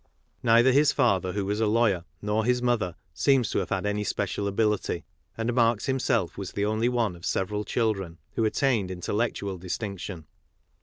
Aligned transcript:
Neither 0.41 0.71
his 0.71 0.91
father, 0.91 1.31
whowas 1.31 1.59
a 1.61 1.67
lawyer, 1.67 2.05
nor 2.23 2.43
his 2.43 2.59
mother 2.59 2.95
seems 3.13 3.51
to 3.51 3.59
have 3.59 3.69
had 3.69 3.85
any 3.85 4.03
special 4.03 4.47
ability; 4.47 5.05
and 5.37 5.53
Marx 5.53 5.85
himself 5.85 6.39
was 6.39 6.53
the 6.53 6.65
only 6.65 6.89
one 6.89 7.15
of 7.15 7.23
several 7.23 7.63
children 7.63 8.17
who 8.33 8.43
attained 8.43 8.89
intellectual 8.89 9.59
distinction. 9.59 10.25